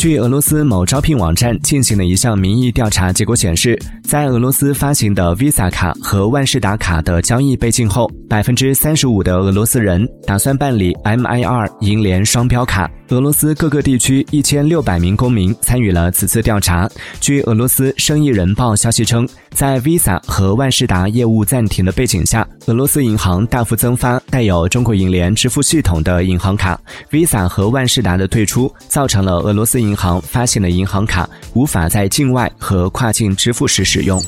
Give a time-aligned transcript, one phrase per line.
[0.00, 12.90] 据俄罗斯某招聘网站进行的一项民意调查结果显示，在俄罗斯发行的 Visa 卡和万事达卡的交易被禁后，百分之三十五的俄罗斯人打算办理 MIR 银联双标卡。
[13.10, 16.88] 俄罗斯各个地区一千六百名公民参与了此次调查。
[17.20, 26.80] 据俄罗斯生意人报消息称，在 Visa 和万事达业务暂停的背景下，俄罗斯银行大幅增发带有中国银联支付系统的银行卡。
[27.10, 34.22] Visa 和万事达的退出，造成了俄罗斯银行发行的银行卡无法在境外和跨境支付时使用。